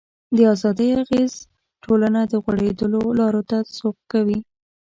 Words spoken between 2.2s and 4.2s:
د غوړېدلو لارو ته سوق